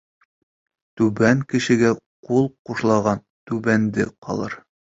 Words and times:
Түбән 1.01 1.43
кешегә 1.51 1.93
ҡул 2.29 2.51
ҡушлаған 2.71 3.25
түбәндә 3.53 4.11
ҡалыр. 4.27 4.61